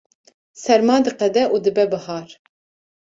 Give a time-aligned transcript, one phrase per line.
[0.63, 2.29] serma diqede û dibe bihar